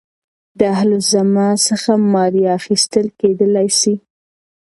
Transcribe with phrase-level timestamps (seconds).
[0.57, 3.93] د اهل الذمه څخه مالیه اخیستل کېدلاى سي.